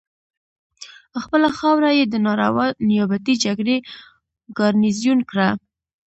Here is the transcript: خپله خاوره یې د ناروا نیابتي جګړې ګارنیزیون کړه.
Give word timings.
خپله 1.23 1.47
خاوره 1.57 1.91
یې 1.97 2.05
د 2.07 2.15
ناروا 2.25 2.65
نیابتي 2.89 3.33
جګړې 3.43 3.77
ګارنیزیون 4.57 5.19
کړه. 5.29 5.49